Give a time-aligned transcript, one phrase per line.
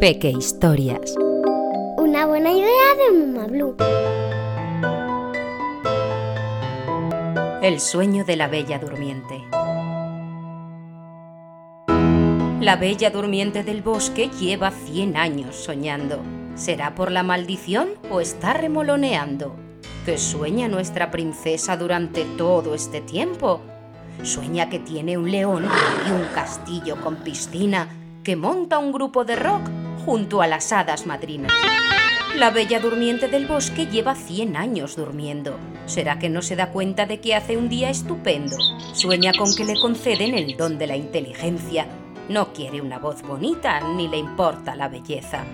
[0.00, 1.14] Peque Historias.
[1.96, 3.76] Una buena idea de Muma Blue.
[7.62, 9.44] El sueño de la bella durmiente.
[12.60, 16.20] La bella durmiente del bosque lleva 100 años soñando.
[16.56, 19.54] ¿Será por la maldición o está remoloneando?
[20.04, 23.60] ¿Qué sueña nuestra princesa durante todo este tiempo?
[24.22, 25.68] Sueña que tiene un león
[26.06, 27.88] y un castillo con piscina,
[28.24, 29.62] que monta un grupo de rock
[30.04, 31.52] junto a las hadas madrinas.
[32.36, 35.58] La bella durmiente del bosque lleva 100 años durmiendo.
[35.86, 38.56] ¿Será que no se da cuenta de que hace un día estupendo?
[38.92, 41.86] Sueña con que le conceden el don de la inteligencia.
[42.28, 45.44] No quiere una voz bonita ni le importa la belleza.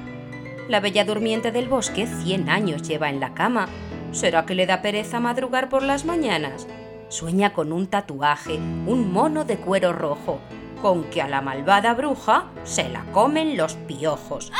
[0.68, 3.68] La bella durmiente del bosque 100 años lleva en la cama.
[4.12, 6.66] ¿Será que le da pereza madrugar por las mañanas?
[7.08, 10.40] Sueña con un tatuaje, un mono de cuero rojo,
[10.82, 14.50] con que a la malvada bruja se la comen los piojos.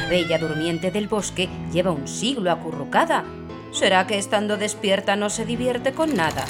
[0.00, 3.24] La bella durmiente del bosque lleva un siglo acurrucada.
[3.72, 6.44] ¿Será que estando despierta no se divierte con nada?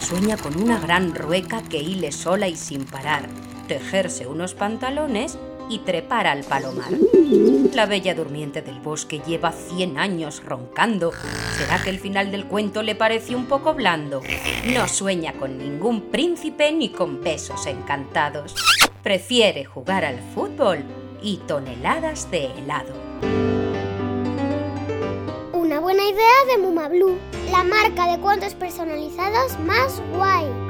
[0.00, 3.28] Sueña con una gran rueca que hile sola y sin parar,
[3.66, 6.92] tejerse unos pantalones y trepar al palomar.
[7.74, 11.12] La bella durmiente del bosque lleva 100 años roncando.
[11.56, 14.22] ¿Será que el final del cuento le parece un poco blando?
[14.72, 18.54] No sueña con ningún príncipe ni con besos encantados.
[19.02, 20.84] Prefiere jugar al fútbol
[21.22, 22.94] y toneladas de helado.
[25.52, 27.18] Una buena idea de Muma Blue,
[27.50, 30.67] la marca de cuentos personalizados más guay.